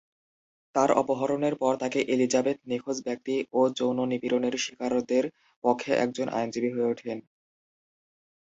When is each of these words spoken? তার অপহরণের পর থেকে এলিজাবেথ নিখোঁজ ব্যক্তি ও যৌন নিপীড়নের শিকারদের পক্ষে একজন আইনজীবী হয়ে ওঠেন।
তার 0.75 0.89
অপহরণের 1.01 1.55
পর 1.55 1.73
থেকে 1.83 1.99
এলিজাবেথ 2.13 2.57
নিখোঁজ 2.65 2.97
ব্যক্তি 3.03 3.35
ও 3.53 3.69
যৌন 3.77 3.97
নিপীড়নের 4.11 4.55
শিকারদের 4.57 5.25
পক্ষে 5.63 5.91
একজন 5.95 6.27
আইনজীবী 6.31 6.69
হয়ে 6.71 6.89
ওঠেন। 6.91 7.17